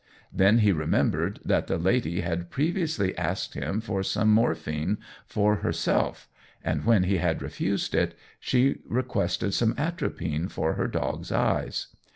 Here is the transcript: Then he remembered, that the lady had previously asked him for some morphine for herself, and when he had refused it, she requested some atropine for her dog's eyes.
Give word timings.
Then 0.33 0.57
he 0.65 0.71
remembered, 0.71 1.39
that 1.45 1.67
the 1.67 1.77
lady 1.77 2.21
had 2.21 2.49
previously 2.49 3.15
asked 3.19 3.53
him 3.53 3.79
for 3.79 4.01
some 4.01 4.31
morphine 4.33 4.97
for 5.27 5.57
herself, 5.57 6.27
and 6.63 6.85
when 6.85 7.03
he 7.03 7.17
had 7.17 7.43
refused 7.43 7.93
it, 7.93 8.17
she 8.39 8.79
requested 8.87 9.53
some 9.53 9.75
atropine 9.77 10.47
for 10.49 10.73
her 10.73 10.87
dog's 10.87 11.31
eyes. 11.31 11.89